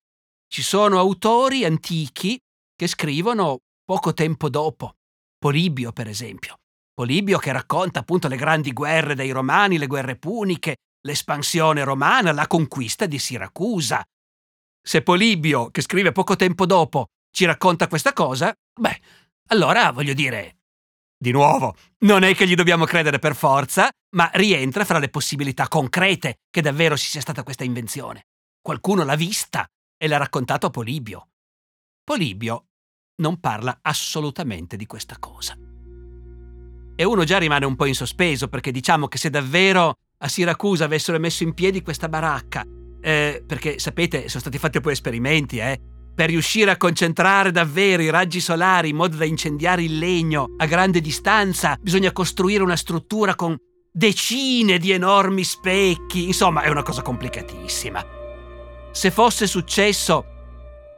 Ci 0.48 0.62
sono 0.62 1.00
autori 1.00 1.64
antichi 1.64 2.38
che 2.76 2.88
scrivono 2.88 3.60
poco 3.86 4.14
tempo 4.14 4.50
dopo. 4.50 4.96
Polibio, 5.38 5.94
per 5.94 6.08
esempio. 6.10 6.58
Polibio 6.94 7.38
che 7.40 7.52
racconta 7.54 8.00
appunto 8.00 8.28
le 8.28 8.36
grandi 8.36 8.74
guerre 8.74 9.16
dei 9.16 9.32
romani, 9.32 9.78
le 9.78 9.88
guerre 9.88 10.18
puniche, 10.18 10.76
l'espansione 11.08 11.84
romana, 11.84 12.34
la 12.34 12.48
conquista 12.48 13.06
di 13.06 13.18
Siracusa, 13.18 14.04
se 14.84 15.02
Polibio, 15.02 15.72
che 15.72 15.82
scrive 15.82 16.12
poco 16.12 16.36
tempo 16.36 16.66
dopo, 16.66 17.08
ci 17.32 17.46
racconta 17.46 17.88
questa 17.88 18.12
cosa, 18.12 18.54
beh, 18.80 19.02
allora 19.48 19.92
voglio 19.92 20.14
dire, 20.14 20.58
di 21.18 21.32
nuovo, 21.32 21.76
non 22.00 22.24
è 22.24 22.36
che 22.36 22.46
gli 22.46 22.54
dobbiamo 22.54 22.84
credere 22.84 23.18
per 23.18 23.34
forza, 23.34 23.90
ma 24.16 24.30
rientra 24.34 24.84
fra 24.84 25.00
le 25.00 25.08
possibilità 25.08 25.70
concrete 25.70 26.40
che 26.50 26.62
davvero 26.62 26.98
ci 26.98 27.08
sia 27.08 27.22
stata 27.22 27.44
questa 27.44 27.64
invenzione. 27.64 28.26
Qualcuno 28.62 29.06
l'ha 29.06 29.16
vista 29.16 29.66
e 29.98 30.08
l'ha 30.08 30.18
raccontato 30.18 30.68
a 30.68 30.70
Polibio. 30.70 31.30
Polibio 32.04 32.66
non 33.22 33.40
parla 33.40 33.80
assolutamente 33.82 34.76
di 34.76 34.86
questa 34.86 35.18
cosa. 35.18 35.56
E 36.96 37.04
uno 37.06 37.24
già 37.24 37.38
rimane 37.38 37.66
un 37.66 37.78
po' 37.78 37.86
in 37.86 37.96
sospeso 37.96 38.50
perché 38.50 38.72
diciamo 38.72 39.08
che 39.08 39.18
se 39.18 39.30
davvero 39.30 39.96
a 40.18 40.28
Siracusa 40.28 40.86
avessero 40.86 41.20
messo 41.20 41.44
in 41.44 41.54
piedi 41.54 41.82
questa 41.82 42.10
baracca 42.10 42.66
eh, 43.04 43.44
perché 43.46 43.80
sapete, 43.80 44.30
sono 44.30 44.40
stati 44.40 44.58
fatti 44.58 44.80
poi 44.80 44.94
esperimenti, 44.94 45.58
eh, 45.58 45.80
per 46.16 46.30
riuscire 46.30 46.72
a 46.72 46.78
concentrare 46.78 47.52
davvero 47.52 48.02
i 48.02 48.10
raggi 48.10 48.40
solari 48.40 48.90
in 48.90 48.96
modo 48.96 49.18
da 49.18 49.26
incendiare 49.26 49.84
il 49.84 49.98
legno 49.98 50.54
a 50.58 50.66
grande 50.66 51.02
distanza, 51.02 51.78
bisogna 51.82 52.12
costruire 52.12 52.64
una 52.64 52.76
struttura 52.76 53.36
con 53.36 53.58
decine 53.92 54.78
di 54.78 54.92
enormi 54.92 55.44
specchi, 55.44 56.28
insomma 56.28 56.62
è 56.62 56.70
una 56.70 56.84
cosa 56.84 57.02
complicatissima. 57.02 58.04
Se 58.92 59.12
fosse 59.12 59.48
successo, 59.48 60.26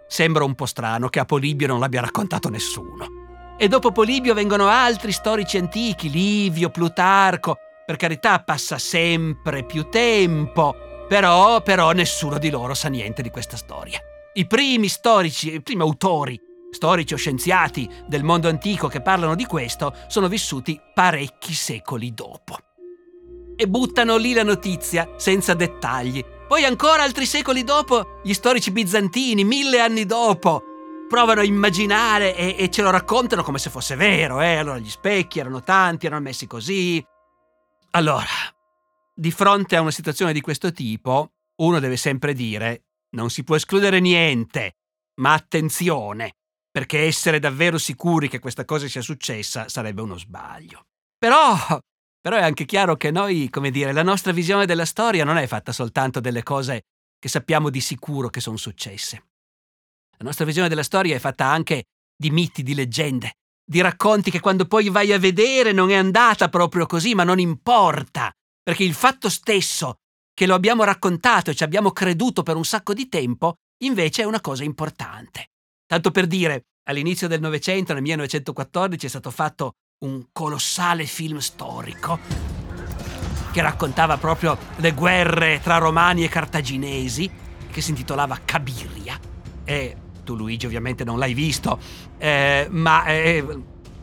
sembra 0.07 0.43
un 0.43 0.53
po' 0.53 0.65
strano 0.65 1.07
che 1.07 1.19
a 1.19 1.25
Polibio 1.25 1.67
non 1.67 1.79
l'abbia 1.79 2.01
raccontato 2.01 2.49
nessuno. 2.49 3.23
E 3.57 3.69
dopo 3.69 3.93
Polibio 3.93 4.33
vengono 4.33 4.67
altri 4.67 5.13
storici 5.13 5.57
antichi, 5.57 6.09
Livio, 6.09 6.69
Plutarco. 6.69 7.55
Per 7.85 7.95
carità, 7.95 8.43
passa 8.43 8.77
sempre 8.77 9.63
più 9.63 9.87
tempo, 9.89 10.75
però, 11.07 11.61
però 11.61 11.91
nessuno 11.91 12.37
di 12.37 12.49
loro 12.49 12.73
sa 12.73 12.89
niente 12.89 13.21
di 13.21 13.29
questa 13.29 13.57
storia. 13.57 13.99
I 14.33 14.47
primi 14.47 14.87
storici, 14.87 15.53
i 15.53 15.61
primi 15.61 15.81
autori, 15.81 16.39
storici 16.71 17.13
o 17.13 17.17
scienziati 17.17 17.89
del 18.05 18.23
mondo 18.23 18.49
antico 18.49 18.87
che 18.87 19.01
parlano 19.01 19.35
di 19.35 19.45
questo, 19.45 19.93
sono 20.07 20.27
vissuti 20.27 20.79
parecchi 20.93 21.53
secoli 21.53 22.13
dopo. 22.13 22.57
E 23.55 23.67
buttano 23.67 24.17
lì 24.17 24.33
la 24.33 24.43
notizia, 24.43 25.13
senza 25.15 25.53
dettagli. 25.53 26.23
Poi 26.47 26.65
ancora 26.65 27.03
altri 27.03 27.25
secoli 27.25 27.63
dopo, 27.63 28.19
gli 28.23 28.33
storici 28.33 28.71
bizantini, 28.71 29.45
mille 29.45 29.79
anni 29.79 30.05
dopo, 30.05 30.61
provano 31.07 31.41
a 31.41 31.45
immaginare 31.45 32.35
e, 32.35 32.55
e, 32.57 32.69
ce 32.69 32.81
lo 32.81 32.89
raccontano 32.89 33.43
come 33.43 33.57
se 33.57 33.69
fosse 33.69 33.95
vero, 33.95 34.41
eh? 34.41 34.57
Allora 34.57 34.77
gli 34.77 34.89
specchi 34.89 35.39
erano 35.39 35.63
tanti, 35.63 36.07
erano 36.07 36.21
messi 36.21 36.45
così. 36.45 37.03
Allora, 37.91 38.25
di 39.17 39.31
fronte 39.31 39.75
a 39.77 39.81
una 39.81 39.91
situazione 39.91 40.33
di 40.33 40.41
questo 40.41 40.71
tipo, 40.71 41.31
uno 41.61 41.79
deve 41.79 41.95
sempre 41.95 42.33
dire 42.33 42.83
non 43.15 43.29
si 43.29 43.43
può 43.43 43.55
escludere 43.55 44.01
niente, 44.01 44.75
ma 45.21 45.33
attenzione, 45.33 46.33
perché 46.69 47.03
essere 47.03 47.39
davvero 47.39 47.77
sicuri 47.77 48.27
che 48.27 48.39
questa 48.39 48.65
cosa 48.65 48.89
sia 48.89 49.01
successa 49.01 49.69
sarebbe 49.69 50.01
uno 50.01 50.17
sbaglio. 50.17 50.87
Però, 51.17 51.55
però 52.19 52.35
è 52.35 52.41
anche 52.41 52.65
chiaro 52.65 52.97
che 52.97 53.11
noi, 53.11 53.49
come 53.49 53.71
dire, 53.71 53.93
la 53.93 54.03
nostra 54.03 54.33
visione 54.33 54.65
della 54.65 54.85
storia 54.85 55.23
non 55.23 55.37
è 55.37 55.47
fatta 55.47 55.71
soltanto 55.71 56.19
delle 56.19 56.43
cose 56.43 56.81
che 57.17 57.29
sappiamo 57.29 57.69
di 57.69 57.79
sicuro 57.79 58.29
che 58.29 58.41
sono 58.41 58.57
successe. 58.57 59.27
La 60.17 60.25
nostra 60.25 60.43
visione 60.43 60.67
della 60.67 60.83
storia 60.83 61.15
è 61.15 61.19
fatta 61.19 61.45
anche 61.45 61.85
di 62.17 62.29
miti, 62.31 62.63
di 62.63 62.75
leggende, 62.75 63.35
di 63.63 63.79
racconti 63.79 64.29
che 64.29 64.41
quando 64.41 64.65
poi 64.65 64.89
vai 64.89 65.13
a 65.13 65.19
vedere 65.19 65.71
non 65.71 65.89
è 65.89 65.95
andata 65.95 66.49
proprio 66.49 66.85
così, 66.85 67.15
ma 67.15 67.23
non 67.23 67.39
importa, 67.39 68.33
perché 68.65 68.83
il 68.83 68.95
fatto 68.95 69.29
stesso 69.29 69.99
che 70.33 70.47
lo 70.47 70.55
abbiamo 70.55 70.83
raccontato 70.83 71.51
e 71.51 71.55
ci 71.55 71.63
abbiamo 71.63 71.91
creduto 71.91 72.41
per 72.41 72.55
un 72.55 72.65
sacco 72.65 72.95
di 72.95 73.07
tempo, 73.07 73.57
invece 73.83 74.23
è 74.23 74.25
una 74.25 74.41
cosa 74.41 74.63
importante. 74.63 75.51
Tanto 75.85 76.09
per 76.09 76.25
dire, 76.25 76.63
all'inizio 76.89 77.27
del 77.27 77.41
Novecento, 77.41 77.93
nel 77.93 78.01
1914, 78.01 79.05
è 79.05 79.09
stato 79.09 79.29
fatto 79.29 79.73
un 79.99 80.29
colossale 80.31 81.05
film 81.05 81.37
storico 81.37 82.17
che 83.51 83.61
raccontava 83.61 84.17
proprio 84.17 84.57
le 84.77 84.93
guerre 84.93 85.59
tra 85.61 85.77
romani 85.77 86.23
e 86.23 86.27
cartaginesi, 86.27 87.29
che 87.69 87.81
si 87.81 87.91
intitolava 87.91 88.41
Cabiria. 88.43 89.19
E 89.63 89.95
tu 90.23 90.35
Luigi 90.35 90.65
ovviamente 90.65 91.03
non 91.03 91.19
l'hai 91.19 91.35
visto, 91.35 91.79
eh, 92.17 92.65
ma 92.71 93.05
eh, 93.05 93.45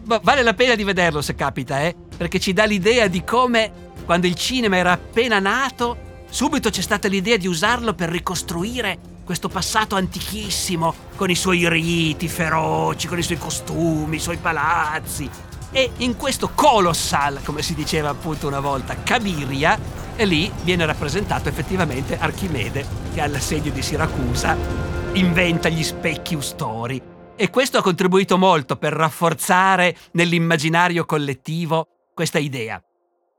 vale 0.04 0.42
la 0.42 0.54
pena 0.54 0.76
di 0.76 0.84
vederlo 0.84 1.20
se 1.20 1.34
capita, 1.34 1.82
eh, 1.82 1.96
perché 2.16 2.38
ci 2.38 2.52
dà 2.52 2.64
l'idea 2.64 3.08
di 3.08 3.24
come 3.24 3.90
quando 4.04 4.26
il 4.26 4.34
cinema 4.34 4.76
era 4.76 4.92
appena 4.92 5.38
nato, 5.38 6.24
subito 6.28 6.70
c'è 6.70 6.80
stata 6.80 7.08
l'idea 7.08 7.36
di 7.36 7.46
usarlo 7.46 7.94
per 7.94 8.08
ricostruire 8.08 8.98
questo 9.24 9.48
passato 9.48 9.94
antichissimo, 9.94 10.94
con 11.16 11.30
i 11.30 11.34
suoi 11.34 11.68
riti 11.68 12.28
feroci, 12.28 13.06
con 13.06 13.18
i 13.18 13.22
suoi 13.22 13.38
costumi, 13.38 14.16
i 14.16 14.20
suoi 14.20 14.36
palazzi. 14.36 15.30
E 15.70 15.92
in 15.98 16.16
questo 16.16 16.50
colossal, 16.54 17.40
come 17.44 17.62
si 17.62 17.74
diceva 17.74 18.10
appunto 18.10 18.46
una 18.46 18.60
volta, 18.60 19.02
Cabiria, 19.02 19.78
e 20.16 20.24
lì 20.26 20.52
viene 20.64 20.84
rappresentato 20.84 21.48
effettivamente 21.48 22.18
Archimede, 22.18 22.84
che 23.14 23.20
all'assedio 23.20 23.72
di 23.72 23.80
Siracusa 23.80 24.56
inventa 25.12 25.68
gli 25.68 25.82
specchi 25.82 26.34
ustori. 26.34 27.00
E 27.36 27.50
questo 27.50 27.78
ha 27.78 27.82
contribuito 27.82 28.36
molto 28.36 28.76
per 28.76 28.92
rafforzare 28.92 29.96
nell'immaginario 30.12 31.06
collettivo 31.06 31.86
questa 32.14 32.38
idea. 32.38 32.82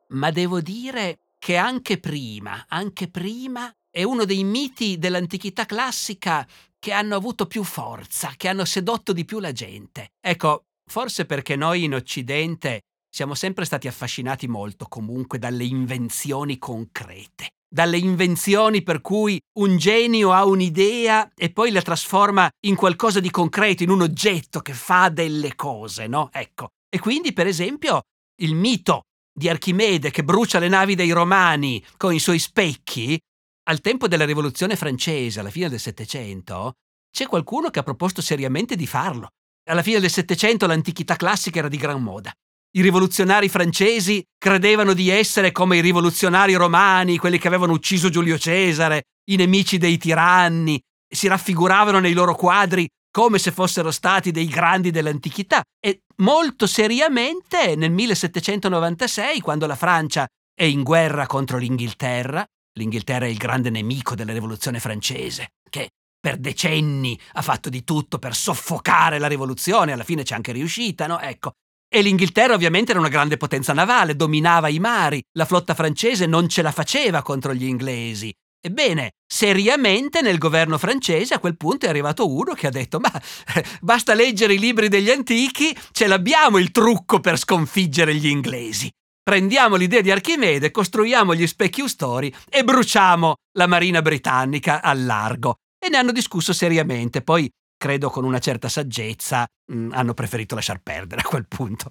Ma 0.10 0.32
devo 0.32 0.62
dire 0.62 1.20
che 1.40 1.56
anche 1.58 2.00
prima, 2.00 2.66
anche 2.68 3.10
prima, 3.10 3.72
è 3.90 4.04
uno 4.04 4.26
dei 4.26 4.44
miti 4.44 4.98
dell'antichità 4.98 5.66
classica 5.66 6.48
che 6.80 6.92
hanno 6.92 7.16
avuto 7.16 7.46
più 7.46 7.64
forza, 7.64 8.34
che 8.36 8.48
hanno 8.48 8.66
sedotto 8.66 9.14
di 9.14 9.26
più 9.26 9.40
la 9.40 9.52
gente. 9.52 10.14
Ecco, 10.20 10.66
forse 10.86 11.26
perché 11.26 11.56
noi 11.56 11.84
in 11.84 11.94
Occidente 11.94 12.82
siamo 13.10 13.36
sempre 13.36 13.66
stati 13.66 13.88
affascinati 13.88 14.48
molto 14.48 14.88
comunque 14.88 15.38
dalle 15.38 15.64
invenzioni 15.64 16.58
concrete 16.58 17.50
dalle 17.74 17.98
invenzioni 17.98 18.84
per 18.84 19.02
cui 19.02 19.42
un 19.58 19.78
genio 19.78 20.32
ha 20.32 20.46
un'idea 20.46 21.32
e 21.36 21.50
poi 21.50 21.72
la 21.72 21.82
trasforma 21.82 22.48
in 22.68 22.76
qualcosa 22.76 23.20
di 23.20 23.32
concreto, 23.32 23.82
in 23.82 23.90
un 23.90 24.04
oggetto 24.04 24.60
che 24.60 24.74
fa 24.74 25.10
delle 25.10 25.56
cose, 25.56 26.06
no? 26.06 26.30
Ecco. 26.32 26.68
E 26.88 27.00
quindi, 27.00 27.34
per 27.34 27.48
esempio, 27.48 28.04
il 28.42 28.56
mito 28.56 29.04
di 29.32 29.50
Archimede 29.50 30.12
che 30.12 30.24
brucia 30.24 30.60
le 30.60 30.68
navi 30.68 30.96
dei 30.96 31.12
romani 31.12 31.84
con 31.98 32.14
i 32.14 32.20
suoi 32.20 32.40
specchi, 32.40 33.20
al 33.66 33.80
tempo 33.80 34.08
della 34.08 34.26
rivoluzione 34.26 34.76
francese, 34.76 35.40
alla 35.40 35.50
fine 35.50 35.70
del 35.70 35.80
Settecento, 35.80 36.74
c'è 37.12 37.28
qualcuno 37.28 37.70
che 37.70 37.80
ha 37.80 37.84
proposto 37.84 38.22
seriamente 38.22 38.76
di 38.76 38.88
farlo. 38.88 39.30
Alla 39.70 39.84
fine 39.84 40.00
del 40.00 40.10
Settecento 40.10 40.68
l'antichità 40.68 41.16
classica 41.16 41.60
era 41.60 41.70
di 41.70 41.78
gran 41.78 42.02
moda. 42.02 42.32
I 42.76 42.82
rivoluzionari 42.82 43.50
francesi 43.50 44.24
credevano 44.38 44.94
di 44.94 45.10
essere 45.10 45.52
come 45.52 45.78
i 45.78 45.82
rivoluzionari 45.82 46.56
romani, 46.56 47.18
quelli 47.18 47.38
che 47.38 47.48
avevano 47.48 47.74
ucciso 47.74 48.10
Giulio 48.10 48.38
Cesare, 48.38 49.04
i 49.30 49.36
nemici 49.36 49.78
dei 49.78 49.98
tiranni, 49.98 50.82
si 51.08 51.28
raffiguravano 51.28 52.00
nei 52.00 52.14
loro 52.14 52.36
quadri 52.36 52.90
come 53.14 53.38
se 53.38 53.52
fossero 53.52 53.92
stati 53.92 54.32
dei 54.32 54.48
grandi 54.48 54.90
dell'antichità. 54.90 55.62
E 55.80 56.02
molto 56.18 56.66
seriamente 56.66 57.76
nel 57.76 57.92
1796, 57.92 59.40
quando 59.40 59.68
la 59.68 59.76
Francia 59.76 60.26
è 60.52 60.64
in 60.64 60.82
guerra 60.82 61.28
contro 61.28 61.60
l'Inghilterra, 61.60 62.44
l'Inghilterra 62.76 63.26
è 63.26 63.30
il 63.30 63.38
grande 63.38 63.70
nemico 63.70 64.16
della 64.16 64.34
rivoluzione 64.34 64.80
francese, 64.80 65.50
che 65.70 65.90
per 66.20 66.38
decenni 66.38 67.20
ha 67.34 67.44
fatto 67.44 67.70
di 67.70 67.84
tutto 67.84 68.18
per 68.18 68.34
soffocare 68.34 69.20
la 69.20 69.28
rivoluzione, 69.28 69.92
alla 69.92 70.04
fine 70.04 70.24
c'è 70.24 70.34
anche 70.34 70.52
riuscita, 70.52 71.06
no? 71.06 71.20
Ecco, 71.20 71.52
e 71.88 72.02
l'Inghilterra 72.02 72.56
ovviamente 72.56 72.90
era 72.90 73.00
una 73.00 73.10
grande 73.10 73.38
potenza 73.38 73.74
navale, 73.74 74.16
dominava 74.16 74.70
i 74.70 74.80
mari, 74.80 75.22
la 75.38 75.46
flotta 75.46 75.76
francese 75.76 76.26
non 76.26 76.50
ce 76.50 76.64
la 76.64 76.72
faceva 76.72 77.22
contro 77.22 77.54
gli 77.54 77.66
inglesi. 77.66 78.34
Ebbene, 78.66 79.12
seriamente 79.28 80.22
nel 80.22 80.38
governo 80.38 80.78
francese 80.78 81.34
a 81.34 81.40
quel 81.40 81.58
punto 81.58 81.86
è 81.86 81.90
arrivato 81.90 82.34
uno 82.34 82.54
che 82.54 82.68
ha 82.68 82.70
detto 82.70 82.98
ma 82.98 83.12
eh, 83.56 83.66
basta 83.82 84.14
leggere 84.14 84.54
i 84.54 84.60
libri 84.60 84.88
degli 84.88 85.10
antichi, 85.10 85.78
ce 85.92 86.08
l'abbiamo 86.08 86.60
il 86.60 86.72
trucco 86.72 87.20
per 87.20 87.38
sconfiggere 87.38 88.16
gli 88.16 88.28
inglesi. 88.28 88.90
Prendiamo 89.22 89.76
l'idea 89.76 90.00
di 90.00 90.12
Archimede, 90.12 90.72
costruiamo 90.72 91.36
gli 91.36 91.46
specchi 91.46 91.82
ustori 91.82 92.34
e 92.50 92.64
bruciamo 92.64 93.36
la 93.58 93.68
marina 93.68 94.02
britannica 94.02 94.82
al 94.82 95.04
largo. 95.04 95.56
E 95.78 95.90
ne 95.90 95.98
hanno 95.98 96.14
discusso 96.14 96.54
seriamente. 96.54 97.22
Poi 97.22 97.50
credo 97.78 98.10
con 98.10 98.24
una 98.24 98.40
certa 98.40 98.70
saggezza, 98.70 99.46
mm, 99.74 99.92
hanno 99.92 100.14
preferito 100.14 100.56
lasciar 100.56 100.80
perdere 100.82 101.20
a 101.20 101.26
quel 101.26 101.46
punto. 101.50 101.90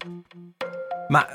Ma 1.12 1.26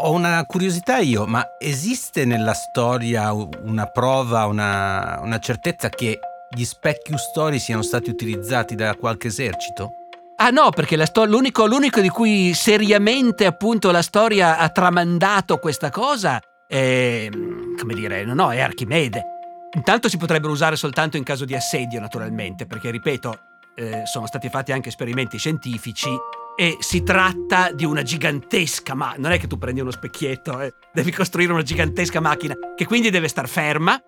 ho 0.00 0.10
una 0.10 0.44
curiosità 0.44 0.98
io, 0.98 1.24
ma 1.24 1.56
esiste 1.58 2.26
nella 2.26 2.52
storia 2.52 3.32
una 3.32 3.86
prova, 3.86 4.44
una, 4.44 5.18
una 5.22 5.38
certezza 5.38 5.88
che 5.88 6.18
gli 6.54 6.62
specchi 6.62 7.14
ustori 7.14 7.58
siano 7.58 7.80
stati 7.80 8.10
utilizzati 8.10 8.74
da 8.74 8.94
qualche 8.96 9.28
esercito? 9.28 9.92
Ah 10.36 10.50
no, 10.50 10.68
perché 10.68 11.02
sto- 11.06 11.24
l'unico, 11.24 11.64
l'unico, 11.64 12.02
di 12.02 12.10
cui 12.10 12.52
seriamente 12.52 13.46
appunto 13.46 13.90
la 13.90 14.02
storia 14.02 14.58
ha 14.58 14.68
tramandato 14.68 15.56
questa 15.56 15.88
cosa 15.88 16.38
è, 16.68 17.26
come 17.30 17.94
dire, 17.94 18.26
no, 18.26 18.34
no, 18.34 18.52
è 18.52 18.60
Archimede. 18.60 19.24
Intanto 19.72 20.10
si 20.10 20.18
potrebbero 20.18 20.52
usare 20.52 20.76
soltanto 20.76 21.16
in 21.16 21.22
caso 21.22 21.46
di 21.46 21.54
assedio, 21.54 21.98
naturalmente, 21.98 22.66
perché 22.66 22.90
ripeto, 22.90 23.38
eh, 23.74 24.02
sono 24.04 24.26
stati 24.26 24.50
fatti 24.50 24.72
anche 24.72 24.90
esperimenti 24.90 25.38
scientifici 25.38 26.10
e 26.56 26.76
si 26.80 27.02
tratta 27.02 27.72
di 27.72 27.84
una 27.84 28.02
gigantesca 28.02 28.94
ma 28.94 29.14
non 29.18 29.32
è 29.32 29.38
che 29.38 29.46
tu 29.46 29.58
prendi 29.58 29.80
uno 29.80 29.90
specchietto, 29.90 30.60
eh, 30.60 30.74
devi 30.92 31.10
costruire 31.10 31.52
una 31.52 31.62
gigantesca 31.62 32.20
macchina 32.20 32.54
che 32.76 32.86
quindi 32.86 33.10
deve 33.10 33.28
star 33.28 33.48
ferma 33.48 34.00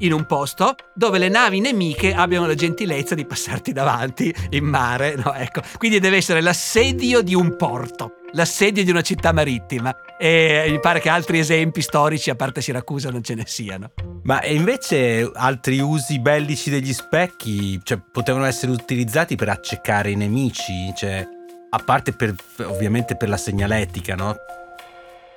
in 0.00 0.12
un 0.12 0.24
posto 0.26 0.74
dove 0.94 1.18
le 1.18 1.28
navi 1.28 1.60
nemiche 1.60 2.12
abbiano 2.14 2.46
la 2.46 2.54
gentilezza 2.54 3.14
di 3.14 3.26
passarti 3.26 3.72
davanti 3.72 4.34
in 4.50 4.64
mare, 4.64 5.14
no, 5.16 5.34
ecco. 5.34 5.62
Quindi 5.78 5.98
deve 5.98 6.16
essere 6.16 6.40
l'assedio 6.40 7.22
di 7.22 7.34
un 7.34 7.56
porto, 7.56 8.16
l'assedio 8.32 8.84
di 8.84 8.90
una 8.90 9.02
città 9.02 9.32
marittima. 9.32 9.94
E 10.18 10.66
mi 10.70 10.80
pare 10.80 11.00
che 11.00 11.08
altri 11.08 11.38
esempi 11.38 11.82
storici, 11.82 12.30
a 12.30 12.34
parte 12.34 12.60
Siracusa, 12.60 13.10
non 13.10 13.22
ce 13.22 13.34
ne 13.34 13.44
siano. 13.46 13.92
Ma 14.24 14.44
invece 14.44 15.30
altri 15.34 15.80
usi 15.80 16.18
bellici 16.18 16.70
degli 16.70 16.92
specchi, 16.92 17.80
cioè, 17.82 17.98
potevano 18.12 18.44
essere 18.44 18.72
utilizzati 18.72 19.36
per 19.36 19.48
accecare 19.48 20.10
i 20.10 20.16
nemici, 20.16 20.92
cioè, 20.94 21.26
a 21.70 21.78
parte 21.78 22.12
per, 22.12 22.34
ovviamente 22.64 23.16
per 23.16 23.28
la 23.28 23.36
segnaletica, 23.36 24.14
no? 24.14 24.36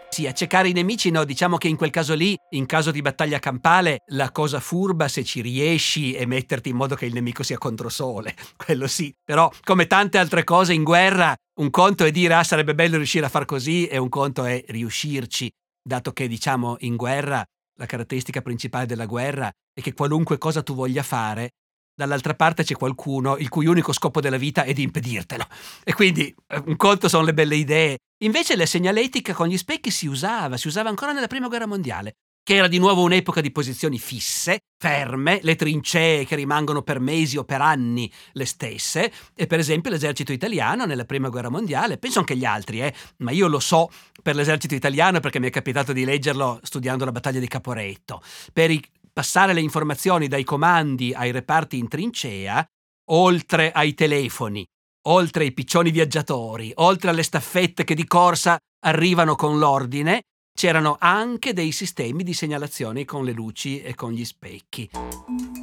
Sì, 0.09 0.27
accecare 0.27 0.69
i 0.69 0.73
nemici 0.73 1.09
no, 1.09 1.23
diciamo 1.23 1.57
che 1.57 1.67
in 1.67 1.75
quel 1.75 1.89
caso 1.89 2.13
lì, 2.13 2.37
in 2.51 2.67
caso 2.67 2.91
di 2.91 3.01
battaglia 3.01 3.39
campale, 3.39 4.03
la 4.09 4.29
cosa 4.29 4.59
furba 4.59 5.07
se 5.07 5.23
ci 5.23 5.41
riesci 5.41 6.13
è 6.13 6.25
metterti 6.25 6.69
in 6.69 6.75
modo 6.75 6.93
che 6.93 7.07
il 7.07 7.13
nemico 7.13 7.41
sia 7.41 7.57
contro 7.57 7.89
sole, 7.89 8.35
quello 8.55 8.85
sì. 8.85 9.11
Però 9.23 9.51
come 9.63 9.87
tante 9.87 10.19
altre 10.19 10.43
cose 10.43 10.73
in 10.73 10.83
guerra, 10.83 11.35
un 11.59 11.71
conto 11.71 12.03
è 12.03 12.11
dire 12.11 12.35
ah 12.35 12.43
sarebbe 12.43 12.75
bello 12.75 12.97
riuscire 12.97 13.25
a 13.25 13.29
far 13.29 13.45
così 13.45 13.87
e 13.87 13.97
un 13.97 14.09
conto 14.09 14.43
è 14.45 14.63
riuscirci, 14.67 15.49
dato 15.81 16.11
che 16.11 16.27
diciamo 16.27 16.75
in 16.81 16.95
guerra 16.95 17.43
la 17.77 17.85
caratteristica 17.87 18.41
principale 18.41 18.85
della 18.85 19.07
guerra 19.07 19.51
è 19.73 19.81
che 19.81 19.93
qualunque 19.93 20.37
cosa 20.37 20.61
tu 20.61 20.75
voglia 20.75 21.01
fare, 21.01 21.53
dall'altra 21.95 22.33
parte 22.33 22.63
c'è 22.63 22.75
qualcuno 22.75 23.37
il 23.37 23.49
cui 23.49 23.65
unico 23.65 23.93
scopo 23.93 24.21
della 24.21 24.37
vita 24.37 24.63
è 24.63 24.73
di 24.73 24.83
impedirtelo. 24.83 25.45
E 25.83 25.93
quindi 25.93 26.33
eh, 26.47 26.63
un 26.65 26.75
conto 26.75 27.07
sono 27.07 27.23
le 27.23 27.33
belle 27.33 27.55
idee. 27.55 27.97
Invece 28.23 28.55
la 28.55 28.65
segnaletica 28.65 29.33
con 29.33 29.47
gli 29.47 29.57
specchi 29.57 29.91
si 29.91 30.07
usava, 30.07 30.57
si 30.57 30.67
usava 30.67 30.89
ancora 30.89 31.11
nella 31.11 31.27
Prima 31.27 31.47
Guerra 31.47 31.67
Mondiale, 31.67 32.13
che 32.41 32.55
era 32.55 32.67
di 32.67 32.77
nuovo 32.77 33.03
un'epoca 33.03 33.41
di 33.41 33.51
posizioni 33.51 33.99
fisse, 33.99 34.59
ferme, 34.77 35.39
le 35.43 35.55
trincee 35.55 36.25
che 36.25 36.35
rimangono 36.35 36.81
per 36.83 36.99
mesi 36.99 37.37
o 37.37 37.43
per 37.43 37.61
anni 37.61 38.11
le 38.33 38.45
stesse, 38.45 39.11
e 39.35 39.47
per 39.47 39.59
esempio 39.59 39.91
l'esercito 39.91 40.31
italiano 40.31 40.85
nella 40.85 41.05
Prima 41.05 41.29
Guerra 41.29 41.49
Mondiale, 41.49 41.97
penso 41.97 42.19
anche 42.19 42.35
gli 42.35 42.45
altri, 42.45 42.81
eh, 42.81 42.93
ma 43.17 43.31
io 43.31 43.47
lo 43.47 43.59
so 43.59 43.89
per 44.21 44.35
l'esercito 44.35 44.75
italiano 44.75 45.19
perché 45.19 45.39
mi 45.39 45.47
è 45.47 45.51
capitato 45.51 45.91
di 45.91 46.05
leggerlo 46.05 46.59
studiando 46.63 47.05
la 47.05 47.11
battaglia 47.11 47.39
di 47.39 47.47
Caporetto. 47.47 48.21
Per 48.51 48.71
i 48.71 48.81
passare 49.13 49.53
le 49.53 49.61
informazioni 49.61 50.27
dai 50.27 50.43
comandi 50.43 51.13
ai 51.13 51.31
reparti 51.31 51.77
in 51.77 51.87
trincea, 51.87 52.65
oltre 53.11 53.71
ai 53.71 53.93
telefoni, 53.93 54.65
oltre 55.07 55.43
ai 55.43 55.53
piccioni 55.53 55.91
viaggiatori, 55.91 56.71
oltre 56.75 57.11
alle 57.11 57.23
staffette 57.23 57.83
che 57.83 57.95
di 57.95 58.05
corsa 58.05 58.57
arrivano 58.85 59.35
con 59.35 59.59
l'ordine, 59.59 60.23
c'erano 60.53 60.97
anche 60.99 61.51
dei 61.51 61.71
sistemi 61.71 62.23
di 62.23 62.33
segnalazione 62.33 63.05
con 63.05 63.25
le 63.25 63.31
luci 63.31 63.81
e 63.81 63.95
con 63.95 64.11
gli 64.11 64.23
specchi. 64.23 64.89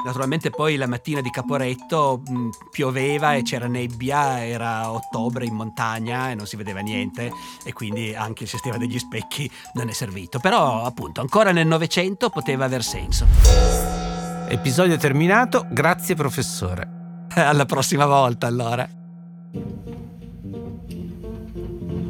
Naturalmente 0.04 0.50
poi 0.50 0.76
la 0.76 0.86
mattina 0.86 1.20
di 1.20 1.30
Caporetto 1.30 2.22
mh, 2.26 2.48
pioveva 2.70 3.34
e 3.34 3.42
c'era 3.42 3.66
nebbia, 3.66 4.44
era 4.44 4.90
ottobre 4.90 5.44
in 5.44 5.54
montagna 5.54 6.30
e 6.30 6.34
non 6.34 6.46
si 6.46 6.56
vedeva 6.56 6.80
niente 6.80 7.30
e 7.64 7.72
quindi 7.72 8.14
anche 8.14 8.42
il 8.42 8.48
sistema 8.48 8.76
degli 8.76 8.98
specchi 8.98 9.50
non 9.74 9.88
è 9.88 9.92
servito. 9.92 10.38
Però 10.38 10.82
appunto 10.82 11.20
ancora 11.20 11.52
nel 11.52 11.66
Novecento 11.66 12.28
poteva 12.30 12.64
aver 12.64 12.82
senso. 12.82 13.26
Episodio 14.48 14.96
terminato, 14.96 15.66
grazie 15.70 16.14
professore. 16.14 17.28
Alla 17.34 17.64
prossima 17.64 18.06
volta 18.06 18.46
allora. 18.48 18.88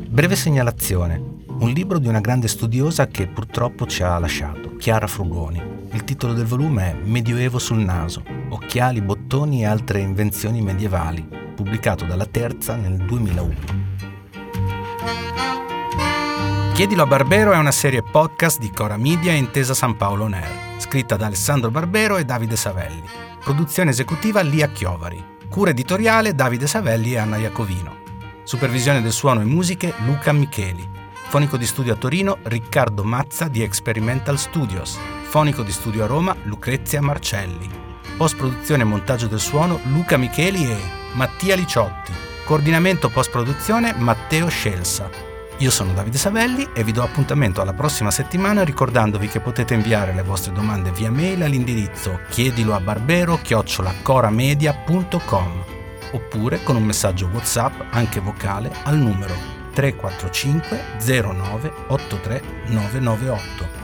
Breve 0.09 0.37
segnalazione 0.37 1.40
un 1.61 1.73
libro 1.73 1.99
di 1.99 2.09
una 2.09 2.21
grande 2.21 2.49
studiosa 2.49 3.07
che 3.07 3.27
purtroppo 3.27 3.87
ci 3.87 4.03
ha 4.03 4.19
lasciato, 4.19 4.77
Chiara 4.77 5.07
Frugoni. 5.07 5.63
Il 5.93 6.05
titolo 6.05 6.33
del 6.33 6.47
volume 6.47 6.91
è 6.91 6.95
Medioevo 6.95 7.59
sul 7.59 7.79
naso, 7.79 8.23
occhiali, 8.49 9.03
bottoni 9.03 9.61
e 9.61 9.67
altre 9.67 10.01
invenzioni 10.01 10.63
medievali, 10.63 11.27
pubblicato 11.55 12.07
dalla 12.07 12.25
Terza 12.25 12.77
nel 12.77 12.97
2001. 12.97 13.55
Chiedilo 16.73 17.03
a 17.03 17.07
Barbero 17.07 17.53
è 17.53 17.59
una 17.59 17.73
serie 17.73 18.03
podcast 18.03 18.59
di 18.59 18.71
Cora 18.71 18.97
Media 18.97 19.33
e 19.33 19.37
Intesa 19.37 19.75
San 19.75 19.99
Paolo 19.99 20.25
Air, 20.25 20.79
scritta 20.79 21.17
da 21.17 21.27
Alessandro 21.27 21.71
Barbero 21.71 22.17
e 22.17 22.25
Davide 22.25 22.57
Savelli. 22.57 23.05
Produzione 23.45 23.91
esecutiva 23.91 24.41
Lia 24.41 24.69
Chiovari. 24.69 25.23
Cura 25.51 25.71
editoriale 25.71 26.35
Davide 26.35 26.67
Savelli 26.67 27.13
e 27.13 27.19
Anna 27.19 27.37
Iacovino. 27.37 27.99
Supervisione 28.45 29.03
del 29.03 29.13
suono 29.13 29.43
e 29.43 29.45
musiche 29.45 29.93
Luca 30.07 30.33
Micheli. 30.33 31.00
Fonico 31.31 31.57
di 31.57 31.65
studio 31.65 31.93
a 31.93 31.97
Torino 31.97 32.39
Riccardo 32.43 33.05
Mazza 33.05 33.47
di 33.47 33.63
Experimental 33.63 34.37
Studios. 34.37 34.99
Fonico 35.29 35.63
di 35.63 35.71
studio 35.71 36.03
a 36.03 36.09
Roma 36.09 36.35
Lucrezia 36.43 37.01
Marcelli. 37.01 37.71
Post 38.17 38.35
produzione 38.35 38.83
e 38.83 38.87
montaggio 38.87 39.29
del 39.29 39.39
suono 39.39 39.79
Luca 39.85 40.17
Micheli 40.17 40.69
e 40.69 40.77
Mattia 41.13 41.55
Liciotti. 41.55 42.11
Coordinamento 42.45 43.11
post 43.11 43.31
produzione 43.31 43.95
Matteo 43.97 44.49
Scelsa. 44.49 45.09
Io 45.59 45.71
sono 45.71 45.93
Davide 45.93 46.19
Savelli 46.19 46.69
e 46.75 46.83
vi 46.83 46.91
do 46.91 47.05
appuntamento 47.05 47.61
alla 47.61 47.75
prossima 47.75 48.11
settimana 48.11 48.65
ricordandovi 48.65 49.29
che 49.29 49.39
potete 49.39 49.75
inviare 49.75 50.13
le 50.13 50.23
vostre 50.23 50.53
domande 50.53 50.91
via 50.91 51.13
mail 51.13 51.45
all'indirizzo 51.45 52.23
chiedilo 52.29 52.75
a 52.75 52.81
barbero 52.81 53.39
chiocciolacoramedia.com 53.41 55.65
oppure 56.11 56.61
con 56.65 56.75
un 56.75 56.83
messaggio 56.83 57.31
WhatsApp 57.33 57.83
anche 57.91 58.19
vocale 58.19 58.73
al 58.83 58.97
numero 58.97 59.60
345 59.81 60.63
09 61.01 61.71
83 61.89 62.41
998 62.69 63.80